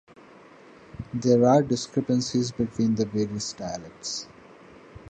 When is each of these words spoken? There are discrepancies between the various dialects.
There 1.13 1.45
are 1.45 1.61
discrepancies 1.61 2.51
between 2.51 2.95
the 2.95 3.05
various 3.05 3.53
dialects. 3.53 4.25